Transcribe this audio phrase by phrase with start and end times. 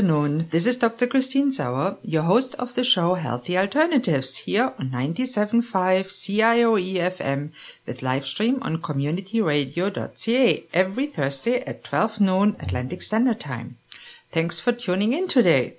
[0.00, 0.48] afternoon.
[0.48, 1.06] This is Dr.
[1.06, 5.62] Christine Sauer, your host of the show Healthy Alternatives here on 97.5
[6.08, 7.50] CIOE FM
[7.84, 13.76] with live stream on communityradio.ca every Thursday at 12 noon Atlantic Standard Time.
[14.30, 15.74] Thanks for tuning in today.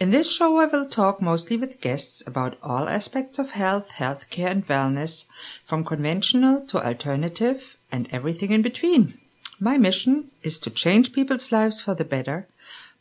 [0.00, 4.52] In this show, I will talk mostly with guests about all aspects of health, healthcare,
[4.52, 5.26] and wellness,
[5.66, 9.18] from conventional to alternative and everything in between.
[9.60, 12.46] My mission is to change people's lives for the better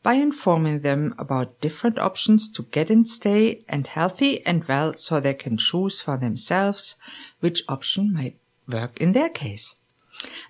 [0.03, 5.19] by informing them about different options to get and stay and healthy and well so
[5.19, 6.97] they can choose for themselves
[7.39, 9.75] which option might work in their case.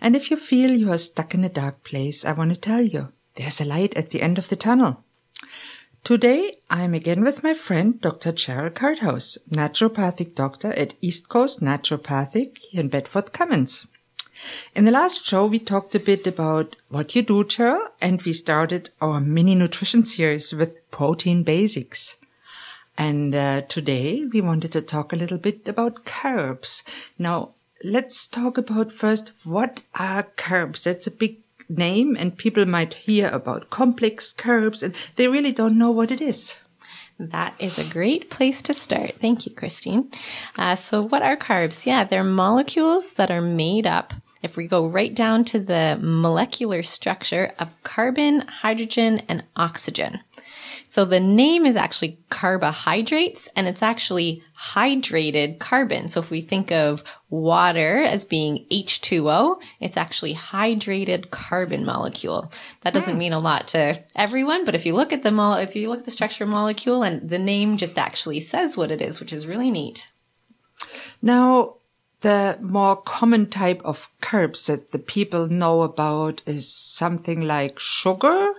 [0.01, 2.81] And if you feel you are stuck in a dark place, I want to tell
[2.81, 5.03] you there's a light at the end of the tunnel.
[6.03, 8.33] Today, I'm again with my friend Dr.
[8.33, 13.87] Cheryl Karthaus, naturopathic doctor at East Coast Naturopathic in Bedford Commons.
[14.75, 18.33] In the last show, we talked a bit about what you do, Cheryl, and we
[18.33, 22.15] started our mini nutrition series with protein basics.
[22.97, 26.83] And uh, today we wanted to talk a little bit about carbs.
[27.17, 27.51] Now,
[27.83, 30.83] let's talk about first what are carbs?
[30.83, 31.37] That's a big
[31.69, 36.21] name and people might hear about complex carbs and they really don't know what it
[36.21, 36.55] is.
[37.19, 39.13] That is a great place to start.
[39.17, 40.11] Thank you, Christine.
[40.57, 41.85] Uh, so, what are carbs?
[41.85, 44.13] Yeah, they're molecules that are made up.
[44.43, 50.19] If we go right down to the molecular structure of carbon, hydrogen, and oxygen.
[50.93, 56.07] So the name is actually carbohydrates and it's actually hydrated carbon.
[56.07, 62.51] So if we think of water as being H2O, it's actually hydrated carbon molecule.
[62.81, 63.19] That doesn't hmm.
[63.19, 66.01] mean a lot to everyone, but if you look at the mo- if you look
[66.01, 69.47] at the structure molecule and the name just actually says what it is, which is
[69.47, 70.11] really neat.
[71.23, 71.77] Now,
[72.23, 78.53] the more common type of carbs that the people know about is something like sugar.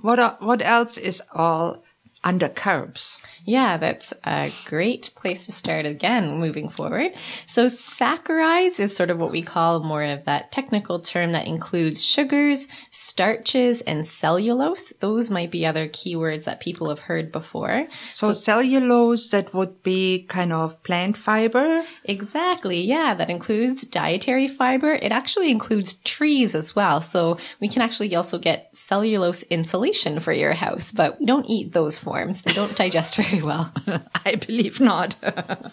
[0.00, 1.83] What what else is all
[2.24, 3.18] under carbs?
[3.44, 7.12] Yeah, that's a great place to start again moving forward.
[7.46, 12.02] So saccharides is sort of what we call more of that technical term that includes
[12.02, 14.94] sugars, starches, and cellulose.
[15.00, 17.86] Those might be other keywords that people have heard before.
[18.08, 21.84] So, so cellulose, that would be kind of plant fiber?
[22.04, 22.80] Exactly.
[22.80, 24.94] Yeah, that includes dietary fiber.
[24.94, 27.02] It actually includes trees as well.
[27.02, 31.72] So we can actually also get cellulose insulation for your house, but we don't eat
[31.72, 32.13] those forms.
[32.42, 33.72] They don't digest very very well.
[34.24, 35.16] I believe not.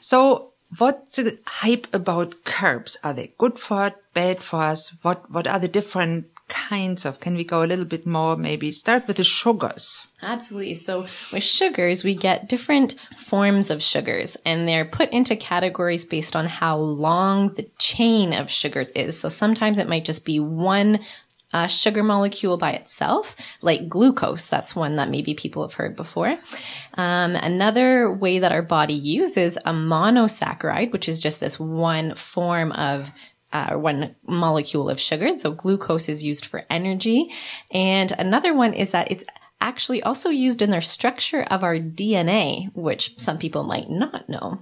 [0.00, 2.96] so, what's the hype about carbs?
[3.02, 4.94] Are they good for us, bad for us?
[5.02, 7.20] What What are the different kinds of?
[7.20, 8.36] Can we go a little bit more?
[8.36, 10.06] Maybe start with the sugars.
[10.22, 10.74] Absolutely.
[10.74, 16.36] So with sugars, we get different forms of sugars and they're put into categories based
[16.36, 19.18] on how long the chain of sugars is.
[19.18, 21.00] So sometimes it might just be one
[21.52, 24.46] a sugar molecule by itself, like glucose.
[24.48, 26.38] That's one that maybe people have heard before.
[26.94, 32.72] Um, another way that our body uses a monosaccharide, which is just this one form
[32.72, 33.10] of
[33.52, 35.38] uh, one molecule of sugar.
[35.38, 37.32] So glucose is used for energy.
[37.70, 39.24] And another one is that it's
[39.60, 44.60] actually also used in the structure of our DNA, which some people might not know.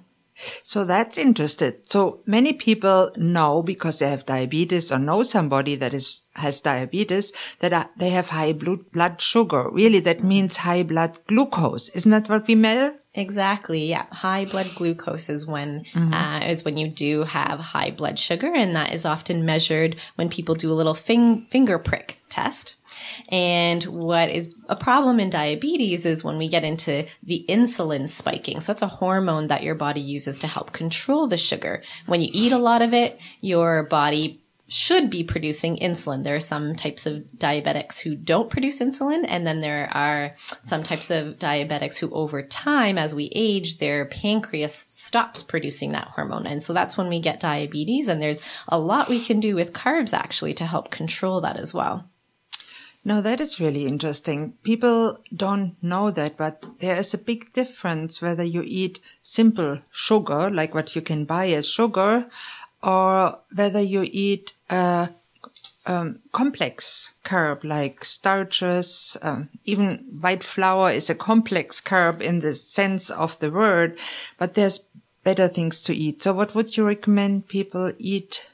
[0.62, 1.74] So that's interesting.
[1.84, 7.32] So many people know because they have diabetes or know somebody that is, has diabetes
[7.60, 9.68] that they have high blood sugar.
[9.70, 11.88] Really, that means high blood glucose.
[11.90, 12.94] Isn't that what we measure?
[13.14, 13.84] Exactly.
[13.84, 14.06] Yeah.
[14.12, 16.12] High blood glucose is when, mm-hmm.
[16.14, 18.52] uh, is when you do have high blood sugar.
[18.54, 22.76] And that is often measured when people do a little fing- finger prick test.
[23.30, 28.60] And what is a problem in diabetes is when we get into the insulin spiking.
[28.60, 31.82] So it's a hormone that your body uses to help control the sugar.
[32.06, 36.24] When you eat a lot of it, your body should be producing insulin.
[36.24, 40.82] There are some types of diabetics who don't produce insulin, and then there are some
[40.82, 46.46] types of diabetics who, over time, as we age, their pancreas stops producing that hormone.
[46.46, 48.08] And so that's when we get diabetes.
[48.08, 51.72] And there's a lot we can do with carbs actually to help control that as
[51.72, 52.04] well.
[53.04, 54.54] No, that is really interesting.
[54.62, 60.50] People don't know that, but there is a big difference whether you eat simple sugar,
[60.50, 62.26] like what you can buy as sugar,
[62.82, 65.08] or whether you eat a
[65.86, 69.16] um, complex carb like starches.
[69.22, 73.98] Um, even white flour is a complex carb in the sense of the word,
[74.38, 74.80] but there's
[75.24, 76.22] better things to eat.
[76.22, 78.48] So what would you recommend people eat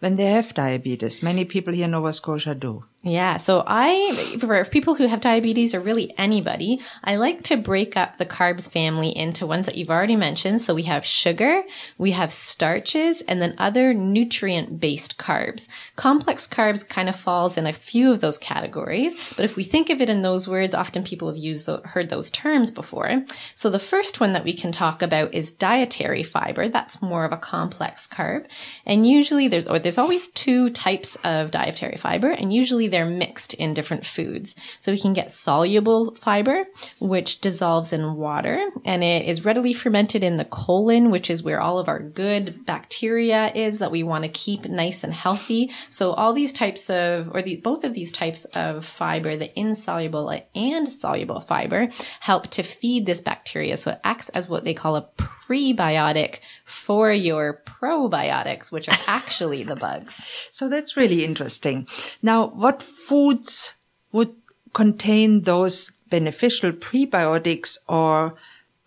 [0.00, 1.22] when they have diabetes?
[1.22, 2.84] Many people here in Nova Scotia do.
[3.02, 3.36] Yeah.
[3.36, 8.16] So I, for people who have diabetes or really anybody, I like to break up
[8.16, 10.60] the carbs family into ones that you've already mentioned.
[10.60, 11.62] So we have sugar,
[11.96, 15.68] we have starches, and then other nutrient based carbs.
[15.94, 19.14] Complex carbs kind of falls in a few of those categories.
[19.36, 22.08] But if we think of it in those words, often people have used, the, heard
[22.08, 23.24] those terms before.
[23.54, 26.68] So the first one that we can talk about is dietary fiber.
[26.68, 28.46] That's more of a complex carb.
[28.84, 32.52] And usually there's, or there's always two types of dietary fiber and
[32.88, 34.56] they're mixed in different foods.
[34.80, 36.64] So we can get soluble fiber,
[37.00, 41.60] which dissolves in water and it is readily fermented in the colon, which is where
[41.60, 45.70] all of our good bacteria is that we want to keep nice and healthy.
[45.88, 50.30] So all these types of, or the, both of these types of fiber, the insoluble
[50.54, 51.88] and soluble fiber
[52.20, 53.76] help to feed this bacteria.
[53.76, 55.08] So it acts as what they call a
[55.48, 60.20] prebiotic for your probiotics, which are actually the bugs.
[60.50, 61.86] So that's really interesting.
[62.20, 63.74] Now, what foods
[64.10, 64.34] would
[64.74, 68.34] contain those beneficial prebiotics or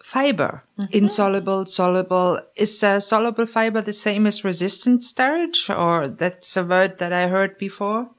[0.03, 0.63] fiber?
[0.77, 0.97] Mm-hmm.
[0.97, 2.39] Insoluble, soluble.
[2.55, 7.27] Is uh, soluble fiber the same as resistant starch or that's a word that I
[7.27, 8.09] heard before?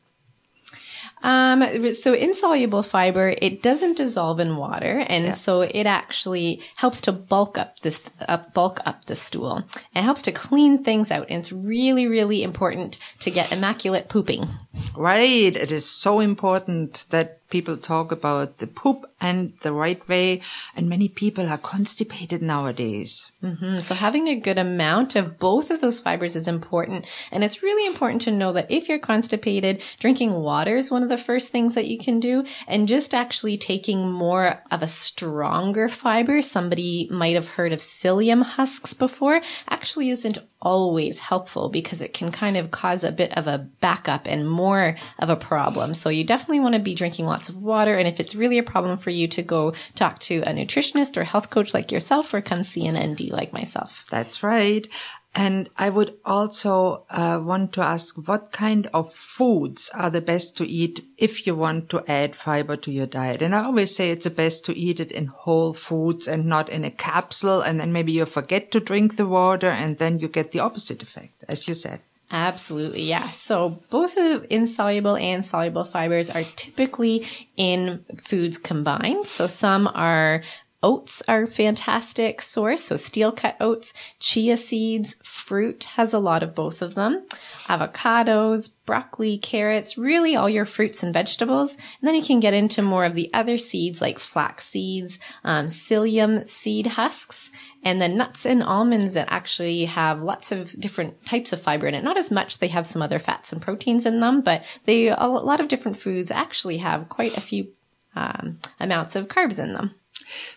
[1.23, 5.33] Um, so insoluble fiber, it doesn't dissolve in water, and yeah.
[5.33, 9.63] so it actually helps to bulk up this, uh, bulk up the stool,
[9.95, 11.27] and helps to clean things out.
[11.31, 14.49] And it's really, really important to get immaculate pooping.
[14.97, 15.55] Right.
[15.55, 20.41] It is so important that people talk about the poop and the right way.
[20.75, 23.31] And many people are constipated nowadays.
[23.43, 23.75] Mm-hmm.
[23.75, 27.05] So having a good amount of both of those fibers is important.
[27.31, 31.11] And it's really important to know that if you're constipated, drinking water is one of
[31.11, 32.45] the first things that you can do.
[32.67, 38.43] And just actually taking more of a stronger fiber, somebody might have heard of psyllium
[38.43, 43.47] husks before, actually isn't always helpful because it can kind of cause a bit of
[43.47, 45.93] a backup and more of a problem.
[45.93, 47.99] So you definitely want to be drinking lots of water.
[47.99, 51.25] And if it's really a problem for you to go talk to a nutritionist or
[51.25, 54.05] health coach like yourself or come see an ND like myself.
[54.11, 54.87] That's right.
[55.35, 60.59] And I would also uh, want to ask what kind of foods are the best
[60.59, 63.41] to eat if you want to add fiber to your diet.
[63.41, 66.69] And I always say it's the best to eat it in whole foods and not
[66.69, 67.63] in a capsule.
[67.63, 71.03] And then maybe you forget to drink the water and then you get the opposite
[71.03, 72.01] effect, as you said.
[72.33, 73.29] Absolutely, yeah.
[73.29, 77.27] So both of insoluble and soluble fibers are typically
[77.59, 79.27] in foods combined.
[79.27, 80.43] So some are
[80.83, 82.83] Oats are fantastic source.
[82.85, 87.25] So steel cut oats, chia seeds, fruit has a lot of both of them.
[87.67, 91.77] Avocados, broccoli, carrots, really all your fruits and vegetables.
[91.77, 95.67] And then you can get into more of the other seeds like flax seeds, um,
[95.67, 97.53] psyllium seed husks,
[97.85, 101.95] and then nuts and almonds that actually have lots of different types of fiber in
[101.95, 102.03] it.
[102.03, 102.59] Not as much.
[102.59, 105.97] They have some other fats and proteins in them, but they, a lot of different
[105.97, 107.69] foods actually have quite a few
[108.17, 109.95] um, amounts of carbs in them.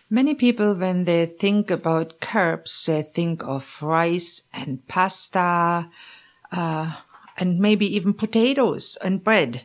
[0.08, 5.90] Many people, when they think about carbs, they think of rice and pasta,
[6.52, 6.96] uh,
[7.38, 9.64] and maybe even potatoes and bread.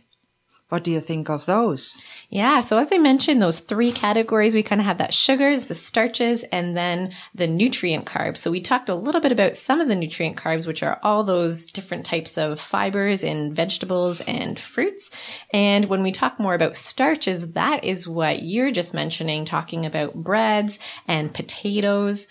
[0.72, 1.98] What do you think of those?
[2.30, 2.62] Yeah.
[2.62, 6.44] So as I mentioned, those three categories, we kind of have that sugars, the starches,
[6.44, 8.38] and then the nutrient carbs.
[8.38, 11.26] So we talked a little bit about some of the nutrient carbs, which are all
[11.26, 15.12] those different types of fibers in vegetables and fruits.
[15.52, 20.14] And when we talk more about starches, that is what you're just mentioning, talking about
[20.14, 22.28] breads and potatoes.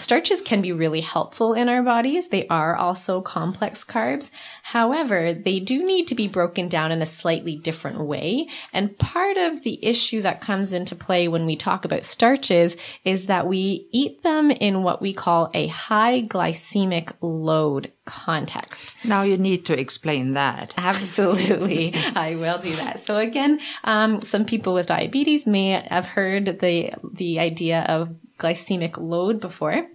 [0.00, 2.28] Starches can be really helpful in our bodies.
[2.28, 4.30] They are also complex carbs.
[4.62, 8.48] However, they do need to be broken down in a slightly different way.
[8.72, 13.26] And part of the issue that comes into play when we talk about starches is
[13.26, 18.94] that we eat them in what we call a high glycemic load context.
[19.04, 20.72] Now you need to explain that.
[20.78, 21.94] Absolutely.
[21.94, 23.00] I will do that.
[23.00, 28.98] So again, um, some people with diabetes may have heard the, the idea of glycemic
[28.98, 29.86] load before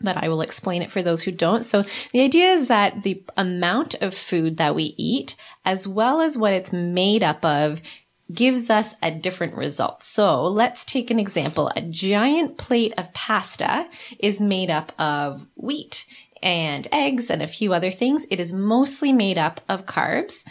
[0.00, 1.64] but I will explain it for those who don't.
[1.64, 6.36] So the idea is that the amount of food that we eat, as well as
[6.36, 7.80] what it's made up of,
[8.32, 10.02] gives us a different result.
[10.02, 11.70] So let's take an example.
[11.76, 13.86] A giant plate of pasta
[14.18, 16.06] is made up of wheat
[16.42, 18.26] and eggs and a few other things.
[18.30, 20.44] It is mostly made up of carbs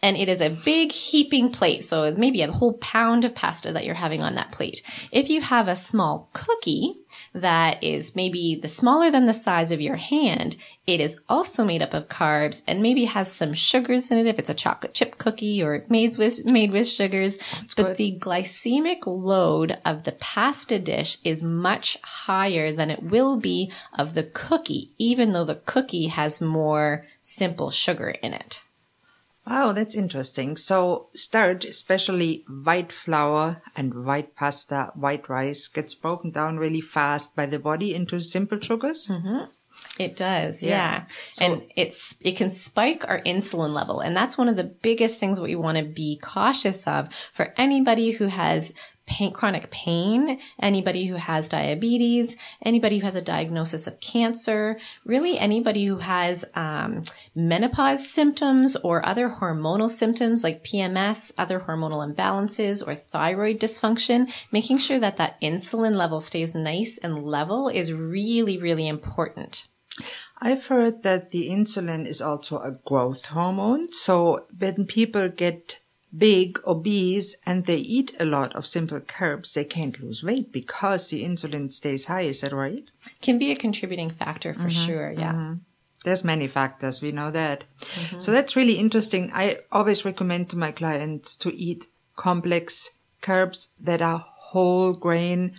[0.00, 1.82] and it is a big heaping plate.
[1.82, 4.82] So maybe a whole pound of pasta that you're having on that plate.
[5.10, 6.94] If you have a small cookie
[7.32, 11.82] that is maybe the smaller than the size of your hand, it is also made
[11.82, 15.18] up of carbs and maybe has some sugars in it if it's a chocolate chip
[15.18, 17.40] cookie or made with, made with sugars.
[17.40, 17.96] Sounds but good.
[17.96, 24.14] the glycemic load of the pasta dish is much higher than it will be of
[24.14, 28.62] the cookie, even though the cookie has more simple sugar in it.
[29.48, 30.56] Wow, that's interesting.
[30.58, 37.34] So starch, especially white flour and white pasta, white rice, gets broken down really fast
[37.34, 39.06] by the body into simple sugars.
[39.08, 39.50] Mm-hmm.
[39.98, 40.68] It does, yeah.
[40.70, 41.04] Yeah.
[41.30, 45.18] So- and it's it can spike our insulin level, and that's one of the biggest
[45.18, 48.74] things we want to be cautious of for anybody who has
[49.08, 55.38] pain, chronic pain, anybody who has diabetes, anybody who has a diagnosis of cancer, really
[55.38, 57.02] anybody who has um,
[57.34, 64.30] menopause symptoms or other hormonal symptoms like PMS, other hormonal imbalances, or thyroid dysfunction.
[64.52, 69.66] Making sure that that insulin level stays nice and level is really, really important.
[70.40, 73.90] I've heard that the insulin is also a growth hormone.
[73.90, 75.80] So when people get
[76.16, 81.10] big, obese, and they eat a lot of simple carbs, they can't lose weight because
[81.10, 82.22] the insulin stays high.
[82.22, 82.84] Is that right?
[83.20, 85.12] Can be a contributing factor for mm-hmm, sure.
[85.12, 85.32] Yeah.
[85.32, 85.54] Mm-hmm.
[86.04, 87.02] There's many factors.
[87.02, 87.64] We know that.
[87.80, 88.18] Mm-hmm.
[88.20, 89.30] So that's really interesting.
[89.34, 92.90] I always recommend to my clients to eat complex
[93.22, 95.56] carbs that are whole grain.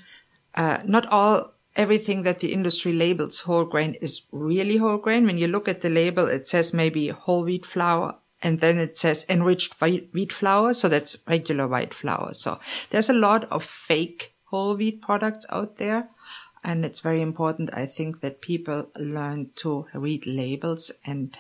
[0.56, 5.26] Uh, not all, everything that the industry labels whole grain is really whole grain.
[5.26, 8.98] When you look at the label, it says maybe whole wheat flour and then it
[8.98, 10.74] says enriched wheat flour.
[10.74, 12.34] So that's regular white flour.
[12.34, 16.10] So there's a lot of fake whole wheat products out there.
[16.64, 21.38] And it's very important, I think, that people learn to read labels and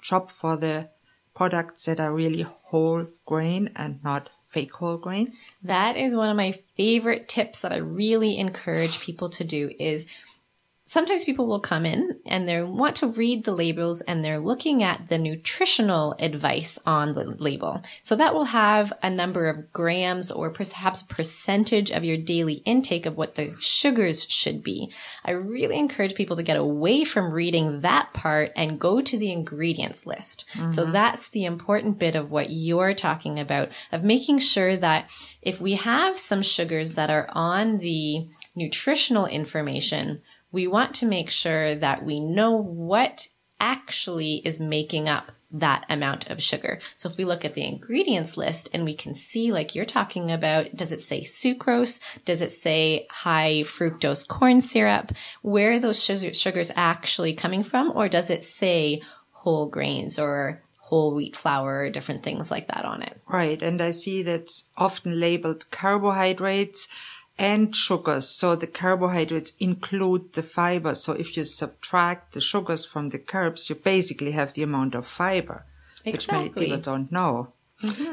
[0.00, 0.88] shop for the
[1.34, 5.34] products that are really whole grain and not fake whole grain.
[5.62, 10.06] That is one of my favorite tips that I really encourage people to do is
[10.90, 14.82] sometimes people will come in and they want to read the labels and they're looking
[14.82, 17.80] at the nutritional advice on the label.
[18.02, 23.06] So that will have a number of grams or perhaps percentage of your daily intake
[23.06, 24.90] of what the sugars should be.
[25.24, 29.30] I really encourage people to get away from reading that part and go to the
[29.30, 30.46] ingredients list.
[30.72, 30.92] So mm-hmm.
[30.92, 35.08] that's the important bit of what you're talking about of making sure that
[35.40, 40.20] if we have some sugars that are on the nutritional information,
[40.52, 43.28] we want to make sure that we know what
[43.60, 46.78] actually is making up that amount of sugar.
[46.94, 50.30] So if we look at the ingredients list and we can see, like you're talking
[50.30, 52.00] about, does it say sucrose?
[52.24, 55.12] Does it say high fructose corn syrup?
[55.42, 57.92] Where those sugars actually coming from?
[57.94, 59.02] Or does it say
[59.32, 63.20] whole grains or whole wheat flour or different things like that on it?
[63.28, 63.60] Right.
[63.60, 66.88] And I see that's often labeled carbohydrates
[67.40, 68.28] and sugars.
[68.28, 70.94] So the carbohydrates include the fiber.
[70.94, 75.06] So if you subtract the sugars from the carbs, you basically have the amount of
[75.06, 75.64] fiber,
[76.04, 77.54] which many people don't know.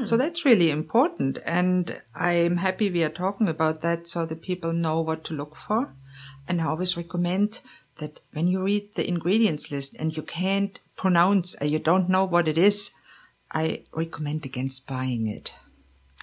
[0.05, 1.39] So that's really important.
[1.45, 5.57] And I'm happy we are talking about that so the people know what to look
[5.57, 5.93] for.
[6.47, 7.59] And I always recommend
[7.97, 12.23] that when you read the ingredients list and you can't pronounce, uh, you don't know
[12.23, 12.91] what it is,
[13.51, 15.51] I recommend against buying it.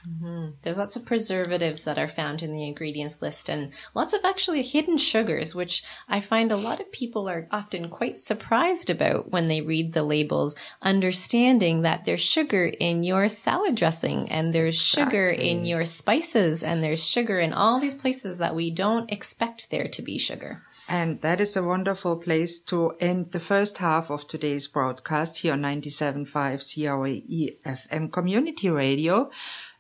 [0.09, 0.51] Mm-hmm.
[0.63, 4.63] There's lots of preservatives that are found in the ingredients list and lots of actually
[4.63, 9.47] hidden sugars, which I find a lot of people are often quite surprised about when
[9.47, 15.29] they read the labels, understanding that there's sugar in your salad dressing and there's sugar
[15.29, 19.89] in your spices and there's sugar in all these places that we don't expect there
[19.89, 20.63] to be sugar.
[20.87, 25.55] And that is a wonderful place to end the first half of today's broadcast here
[25.55, 26.29] on 97.5
[26.61, 29.31] CIOE FM Community Radio.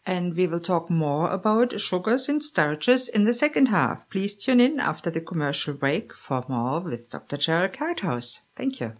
[0.06, 4.08] And we will talk more about sugars and starches in the second half.
[4.10, 7.38] Please tune in after the commercial break for more with Dr.
[7.38, 8.40] Cheryl Karthaus.
[8.54, 8.96] Thank you.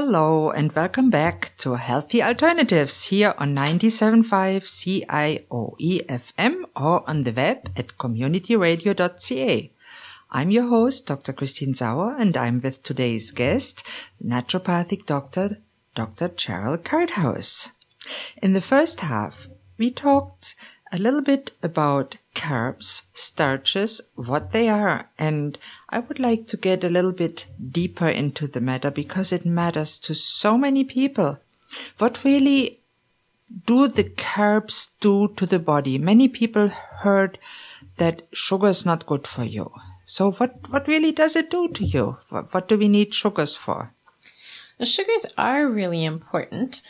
[0.00, 7.32] Hello and welcome back to Healthy Alternatives here on 97.5 CIOE FM or on the
[7.32, 9.72] web at communityradio.ca.
[10.30, 11.32] I'm your host, Dr.
[11.32, 13.82] Christine Sauer, and I'm with today's guest,
[14.24, 15.58] naturopathic doctor,
[15.96, 16.28] Dr.
[16.28, 17.70] Cheryl Karthaus.
[18.40, 20.54] In the first half, we talked
[20.92, 25.58] a little bit about carbs, starches, what they are, and
[25.90, 29.98] I would like to get a little bit deeper into the matter because it matters
[30.00, 31.40] to so many people.
[31.98, 32.80] What really
[33.66, 35.98] do the carbs do to the body?
[35.98, 37.38] Many people heard
[37.96, 39.72] that sugar is not good for you.
[40.04, 42.18] So what, what really does it do to you?
[42.30, 43.92] What, what do we need sugars for?
[44.78, 46.82] The sugars are really important.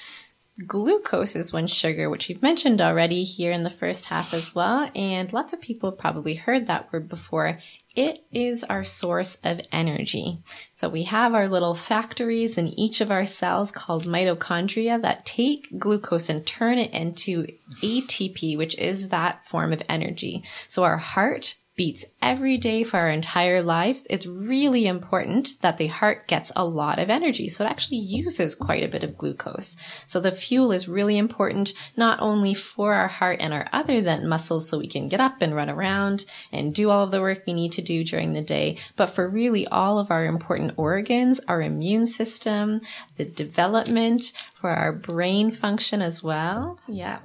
[0.67, 4.91] Glucose is one sugar, which we've mentioned already here in the first half as well.
[4.95, 7.61] And lots of people have probably heard that word before.
[7.95, 10.39] It is our source of energy.
[10.75, 15.79] So we have our little factories in each of our cells called mitochondria that take
[15.79, 17.47] glucose and turn it into
[17.81, 20.43] ATP, which is that form of energy.
[20.67, 25.87] So our heart beats every day for our entire lives, it's really important that the
[25.87, 27.49] heart gets a lot of energy.
[27.49, 29.77] So it actually uses quite a bit of glucose.
[30.05, 34.29] So the fuel is really important, not only for our heart and our other than
[34.29, 37.45] muscles so we can get up and run around and do all of the work
[37.47, 41.41] we need to do during the day, but for really all of our important organs,
[41.47, 42.81] our immune system,
[43.17, 46.81] the development for our brain function as well.
[46.89, 47.21] Yeah.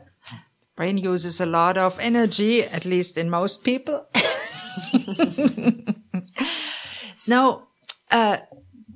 [0.75, 4.07] Brain uses a lot of energy, at least in most people.
[7.27, 7.67] Now,
[8.11, 8.37] uh,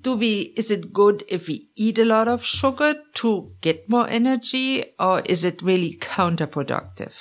[0.02, 4.10] do we, is it good if we eat a lot of sugar to get more
[4.10, 7.12] energy or is it really counterproductive?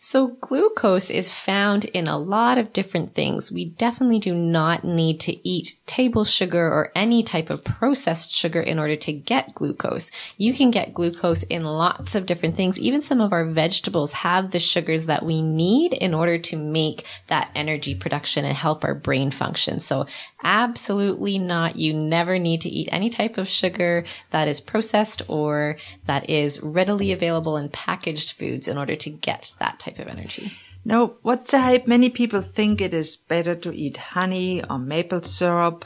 [0.00, 3.52] So glucose is found in a lot of different things.
[3.52, 8.60] We definitely do not need to eat table sugar or any type of processed sugar
[8.60, 10.10] in order to get glucose.
[10.38, 12.78] You can get glucose in lots of different things.
[12.78, 17.04] Even some of our vegetables have the sugars that we need in order to make
[17.28, 19.78] that energy production and help our brain function.
[19.78, 20.06] So
[20.42, 21.76] absolutely not.
[21.76, 23.89] You never need to eat any type of sugar
[24.30, 29.52] that is processed or that is readily available in packaged foods in order to get
[29.58, 30.52] that type of energy.
[30.84, 31.86] Now, what's the hype?
[31.86, 35.84] Many people think it is better to eat honey or maple syrup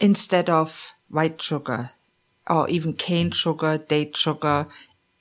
[0.00, 1.90] instead of white sugar
[2.48, 4.66] or even cane sugar, date sugar.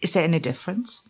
[0.01, 1.03] Is there any difference?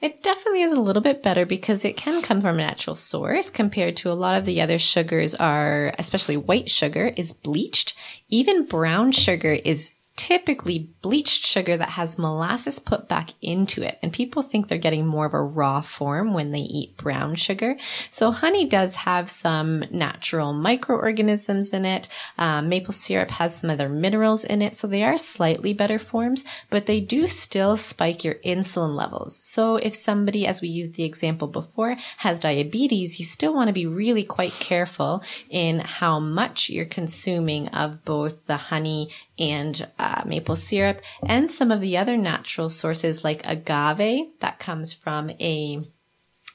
[0.00, 3.50] It definitely is a little bit better because it can come from a natural source
[3.50, 7.94] compared to a lot of the other sugars are, especially white sugar is bleached.
[8.30, 13.98] Even brown sugar is typically bleached sugar that has molasses put back into it.
[14.02, 17.78] And people think they're getting more of a raw form when they eat brown sugar.
[18.10, 22.06] So honey does have some natural microorganisms in it.
[22.36, 24.74] Um, maple syrup has some other minerals in it.
[24.74, 29.34] So they are slightly better forms, but they do still spike your insulin levels.
[29.34, 33.72] So if somebody, as we used the example before, has diabetes, you still want to
[33.72, 40.09] be really quite careful in how much you're consuming of both the honey and uh,
[40.10, 45.30] Uh, maple syrup and some of the other natural sources like agave that comes from
[45.38, 45.84] a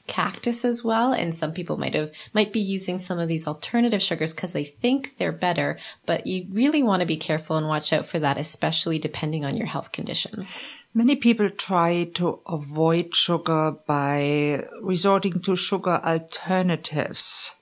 [0.07, 1.13] cactus as well.
[1.13, 4.65] And some people might have might be using some of these alternative sugars because they
[4.65, 8.37] think they're better but you really want to be careful and watch out for that
[8.37, 10.57] especially depending on your health conditions.
[10.93, 17.55] Many people try to avoid sugar by resorting to sugar alternatives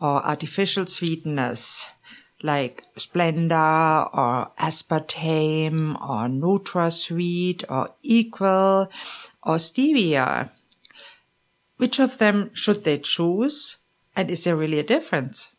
[0.00, 1.90] or artificial sweeteners
[2.44, 8.90] like Splenda or aspartame or NutraSweet or Equal
[9.42, 10.50] or Stevia.
[11.78, 13.78] Which of them should they choose?
[14.14, 15.52] And is there really a difference?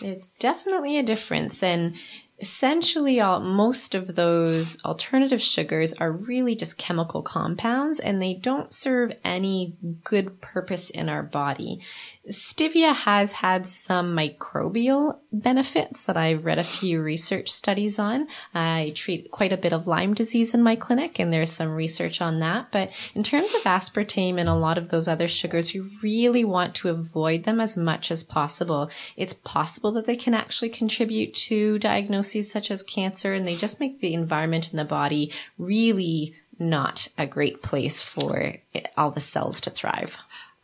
[0.00, 1.62] There's definitely a difference.
[1.62, 1.94] And
[2.40, 8.72] essentially all, most of those alternative sugars are really just chemical compounds and they don't
[8.72, 11.80] serve any good purpose in our body.
[12.28, 18.28] Stevia has had some microbial benefits that I've read a few research studies on.
[18.54, 22.20] I treat quite a bit of Lyme disease in my clinic and there's some research
[22.20, 22.70] on that.
[22.72, 26.74] But in terms of aspartame and a lot of those other sugars, you really want
[26.76, 28.90] to avoid them as much as possible.
[29.16, 33.80] It's possible that they can actually contribute to diagnoses such as cancer and they just
[33.80, 38.56] make the environment in the body really not a great place for
[38.98, 40.18] all the cells to thrive.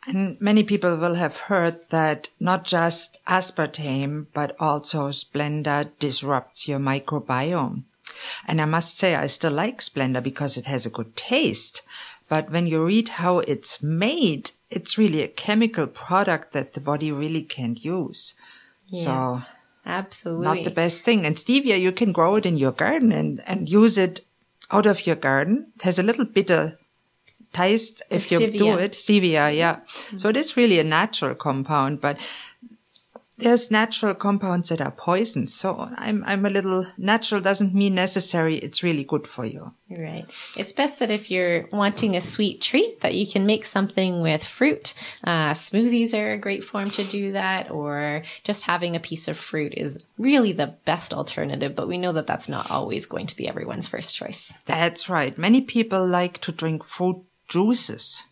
[0.07, 6.79] And many people will have heard that not just aspartame, but also Splenda disrupts your
[6.79, 7.83] microbiome.
[8.47, 11.81] And I must say, I still like Splenda because it has a good taste.
[12.29, 17.11] But when you read how it's made, it's really a chemical product that the body
[17.11, 18.33] really can't use.
[18.87, 19.41] Yeah, so
[19.85, 20.45] absolutely.
[20.45, 21.25] not the best thing.
[21.25, 24.25] And stevia, you can grow it in your garden and, and use it
[24.71, 25.67] out of your garden.
[25.75, 26.77] It has a little bitter
[27.53, 28.93] taste if you do it.
[28.93, 29.77] Stevia, yeah.
[29.77, 30.17] Mm-hmm.
[30.19, 32.19] So it is really a natural compound, but
[33.37, 35.53] there's natural compounds that are poisons.
[35.53, 38.55] So I'm, I'm a little natural doesn't mean necessary.
[38.57, 39.73] It's really good for you.
[39.89, 40.25] Right.
[40.57, 44.43] It's best that if you're wanting a sweet treat that you can make something with
[44.43, 44.95] fruit.
[45.23, 49.37] Uh, smoothies are a great form to do that or just having a piece of
[49.37, 53.35] fruit is really the best alternative, but we know that that's not always going to
[53.35, 54.59] be everyone's first choice.
[54.65, 55.37] That's right.
[55.37, 58.25] Many people like to drink fruit juices.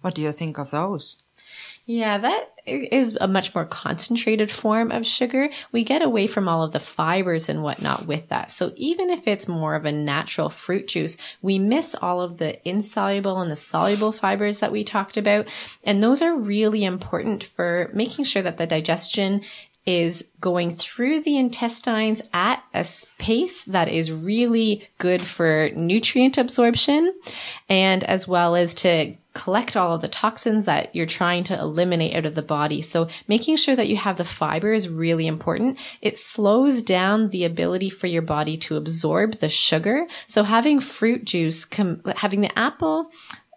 [0.00, 1.18] What do you think of those?
[1.84, 5.50] Yeah, that is a much more concentrated form of sugar.
[5.72, 8.52] We get away from all of the fibers and whatnot with that.
[8.52, 12.66] So even if it's more of a natural fruit juice, we miss all of the
[12.68, 15.48] insoluble and the soluble fibers that we talked about.
[15.82, 19.42] And those are really important for making sure that the digestion
[19.84, 22.86] is going through the intestines at a
[23.18, 27.12] pace that is really good for nutrient absorption
[27.68, 32.14] and as well as to collect all of the toxins that you're trying to eliminate
[32.14, 32.82] out of the body.
[32.82, 35.78] So making sure that you have the fiber is really important.
[36.00, 40.06] It slows down the ability for your body to absorb the sugar.
[40.26, 43.10] So having fruit juice, com- having the apple,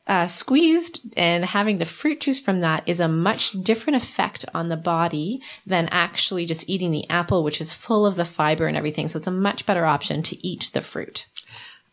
[0.07, 4.69] uh, squeezed and having the fruit juice from that is a much different effect on
[4.69, 8.77] the body than actually just eating the apple, which is full of the fiber and
[8.77, 9.07] everything.
[9.07, 11.25] So it's a much better option to eat the fruit.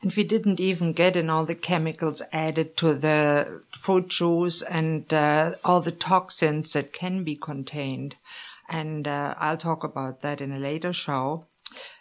[0.02, 5.10] And we didn't even get in all the chemicals added to the fruit juice and
[5.12, 8.16] uh, all the toxins that can be contained.
[8.68, 11.46] And uh, I'll talk about that in a later show.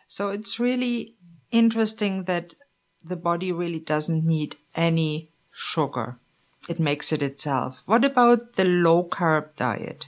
[0.07, 1.15] So it's really
[1.51, 2.55] interesting that
[3.03, 6.17] the body really doesn't need any sugar.
[6.69, 7.83] It makes it itself.
[7.85, 10.05] What about the low carb diet?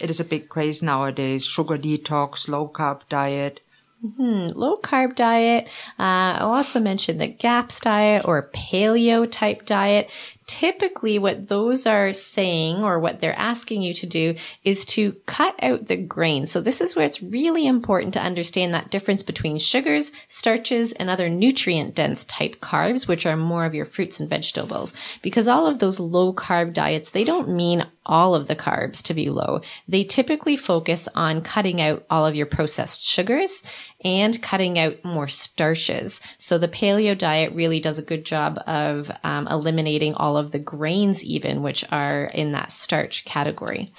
[0.00, 1.44] It is a big craze nowadays.
[1.44, 3.60] Sugar detox, low carb diet.
[4.06, 4.58] Mm-hmm.
[4.58, 5.66] Low carb diet.
[5.98, 10.10] Uh, I'll also mention the GAPS diet or paleo type diet
[10.46, 15.54] typically what those are saying or what they're asking you to do is to cut
[15.62, 16.46] out the grain.
[16.46, 21.10] So this is where it's really important to understand that difference between sugars, starches, and
[21.10, 24.94] other nutrient dense type carbs, which are more of your fruits and vegetables.
[25.20, 29.14] Because all of those low carb diets, they don't mean all of the carbs to
[29.14, 29.60] be low.
[29.86, 33.62] They typically focus on cutting out all of your processed sugars
[34.04, 36.20] and cutting out more starches.
[36.36, 40.58] So the paleo diet really does a good job of um, eliminating all of the
[40.58, 43.92] grains, even which are in that starch category.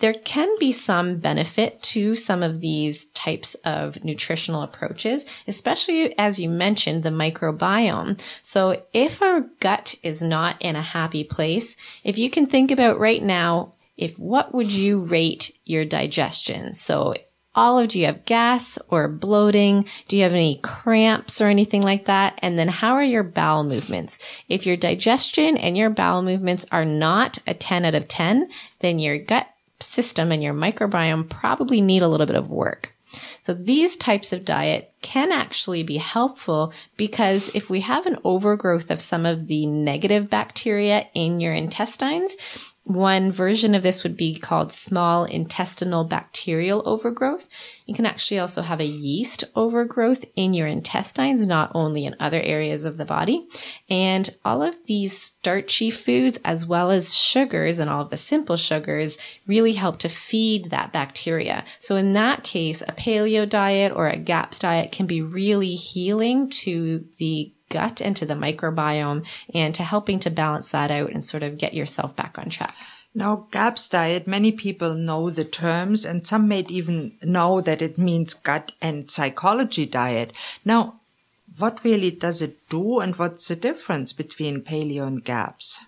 [0.00, 6.38] There can be some benefit to some of these types of nutritional approaches, especially as
[6.38, 8.20] you mentioned, the microbiome.
[8.42, 13.00] So if our gut is not in a happy place, if you can think about
[13.00, 16.72] right now, if what would you rate your digestion?
[16.72, 17.14] So
[17.54, 19.84] olive, do you have gas or bloating?
[20.06, 22.38] Do you have any cramps or anything like that?
[22.38, 24.20] And then how are your bowel movements?
[24.48, 29.00] If your digestion and your bowel movements are not a 10 out of 10, then
[29.00, 29.48] your gut
[29.80, 32.94] system and your microbiome probably need a little bit of work.
[33.40, 38.90] So these types of diet can actually be helpful because if we have an overgrowth
[38.90, 42.36] of some of the negative bacteria in your intestines,
[42.88, 47.46] one version of this would be called small intestinal bacterial overgrowth.
[47.84, 52.40] You can actually also have a yeast overgrowth in your intestines, not only in other
[52.40, 53.46] areas of the body.
[53.90, 58.56] And all of these starchy foods, as well as sugars and all of the simple
[58.56, 61.64] sugars, really help to feed that bacteria.
[61.78, 66.48] So in that case, a paleo diet or a GAPS diet can be really healing
[66.50, 71.24] to the gut and to the microbiome and to helping to balance that out and
[71.24, 72.74] sort of get yourself back on track.
[73.14, 77.98] Now, GAPS diet, many people know the terms and some may even know that it
[77.98, 80.32] means gut and psychology diet.
[80.64, 81.00] Now,
[81.56, 85.80] what really does it do and what's the difference between paleo and GAPS?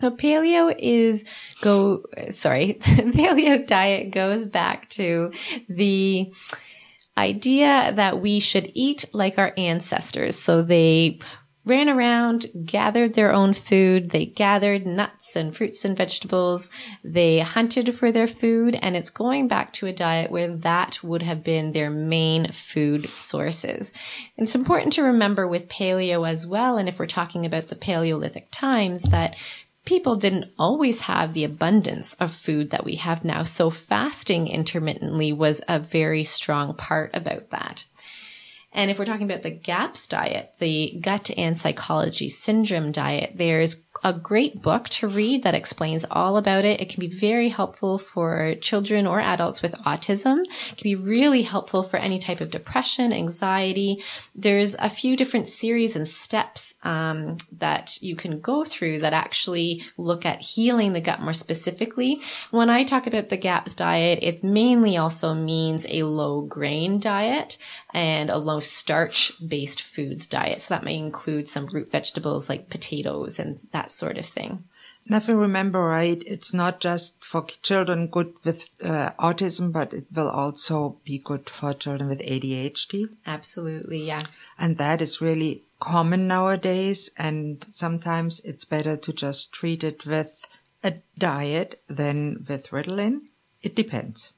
[0.00, 1.24] So paleo is
[1.60, 5.32] go, sorry, paleo diet goes back to
[5.68, 6.32] the
[7.16, 10.38] idea that we should eat like our ancestors.
[10.38, 11.18] So they
[11.66, 14.10] ran around, gathered their own food.
[14.10, 16.70] They gathered nuts and fruits and vegetables.
[17.04, 18.78] They hunted for their food.
[18.80, 23.10] And it's going back to a diet where that would have been their main food
[23.10, 23.92] sources.
[24.36, 26.78] It's important to remember with paleo as well.
[26.78, 29.36] And if we're talking about the Paleolithic times that
[29.90, 33.42] people didn't always have the abundance of food that we have now.
[33.42, 37.84] So fasting intermittently was a very strong part about that.
[38.72, 43.82] And if we're talking about the GAPS diet, the gut and psychology syndrome diet, there's
[44.02, 46.80] a great book to read that explains all about it.
[46.80, 50.44] It can be very helpful for children or adults with autism.
[50.44, 54.02] It can be really helpful for any type of depression, anxiety.
[54.34, 59.82] There's a few different series and steps um, that you can go through that actually
[59.96, 62.20] look at healing the gut more specifically.
[62.50, 67.58] When I talk about the GAPS diet, it mainly also means a low grain diet
[67.92, 70.60] and a low starch based foods diet.
[70.60, 74.64] So that may include some root vegetables like potatoes and that sort of thing.
[75.06, 79.92] And if I remember right, it's not just for children good with uh, autism, but
[79.92, 83.08] it will also be good for children with ADHD.
[83.26, 84.22] Absolutely, yeah.
[84.58, 87.10] And that is really common nowadays.
[87.16, 90.46] And sometimes it's better to just treat it with
[90.82, 93.22] a diet than with Ritalin?
[93.62, 94.32] It depends.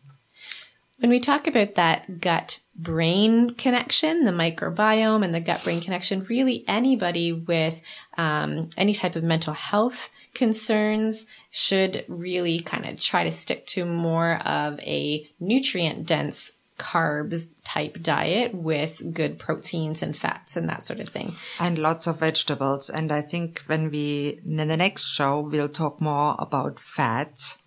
[1.02, 6.20] When we talk about that gut brain connection, the microbiome and the gut brain connection,
[6.30, 7.82] really anybody with
[8.16, 13.84] um, any type of mental health concerns should really kind of try to stick to
[13.84, 20.84] more of a nutrient dense carbs type diet with good proteins and fats and that
[20.84, 21.34] sort of thing.
[21.58, 22.88] And lots of vegetables.
[22.88, 27.58] And I think when we, in the next show, we'll talk more about fats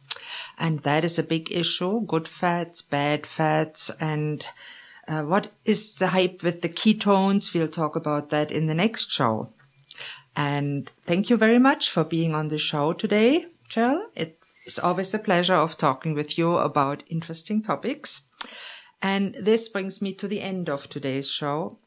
[0.58, 2.06] and that is a big issue.
[2.06, 4.46] Good fats, bad fats, and
[5.08, 7.54] uh, what is the hype with the ketones?
[7.54, 9.50] We'll talk about that in the next show.
[10.36, 14.08] And thank you very much for being on the show today, Jill.
[14.16, 18.22] It is always a pleasure of talking with you about interesting topics.
[19.02, 21.80] And this brings me to the end of today's show.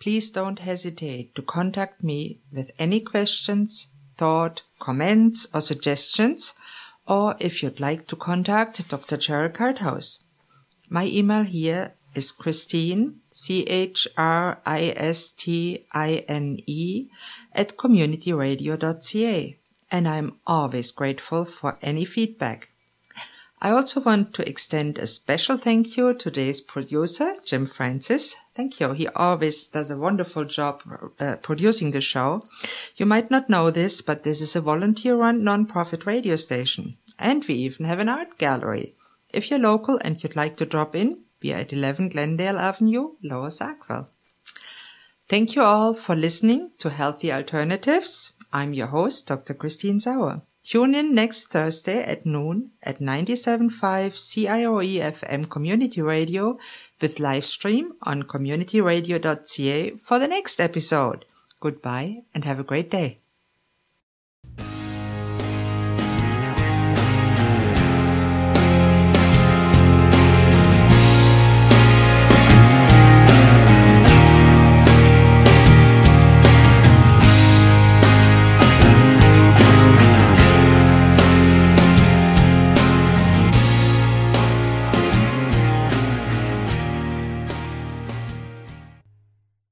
[0.00, 6.54] Please don't hesitate to contact me with any questions, thought, comments, or suggestions
[7.06, 9.16] or if you'd like to contact Dr.
[9.16, 10.20] Cheryl Karthaus.
[10.88, 13.88] My email here is Christine, C-H-R-I-S-T-I-N-E
[17.54, 19.58] at communityradio.ca
[19.92, 22.70] and I'm always grateful for any feedback.
[23.60, 28.34] I also want to extend a special thank you to today's producer, Jim Francis.
[28.54, 28.92] Thank you.
[28.92, 30.82] He always does a wonderful job
[31.18, 32.44] uh, producing the show.
[32.96, 36.98] You might not know this, but this is a volunteer-run non-profit radio station.
[37.18, 38.94] And we even have an art gallery.
[39.30, 43.12] If you're local and you'd like to drop in, we are at 11 Glendale Avenue,
[43.22, 44.10] Lower Sackville.
[45.28, 48.32] Thank you all for listening to Healthy Alternatives.
[48.52, 49.54] I'm your host, Dr.
[49.54, 50.42] Christine Sauer.
[50.62, 56.58] Tune in next Thursday at noon at 97.5 CIOE FM Community Radio
[57.02, 61.24] with live stream on communityradio.ca for the next episode.
[61.60, 63.21] Goodbye and have a great day.